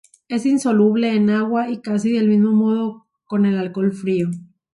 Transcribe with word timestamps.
Es 0.29 0.47
insoluble 0.47 1.13
en 1.15 1.29
agua 1.29 1.69
y 1.69 1.79
casi 1.79 2.11
del 2.11 2.27
mismo 2.27 2.49
modo 2.53 3.05
con 3.27 3.45
el 3.45 3.55
alcohol 3.55 3.93
frío. 3.93 4.29